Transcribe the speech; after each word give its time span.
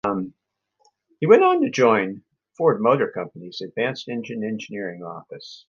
He 1.19 1.27
went 1.27 1.43
on 1.43 1.61
to 1.61 1.69
join 1.69 2.23
Ford 2.57 2.81
Motor 2.81 3.07
Company's 3.13 3.61
Advanced 3.61 4.07
Engine 4.07 4.43
Engineering 4.43 5.03
Office. 5.03 5.59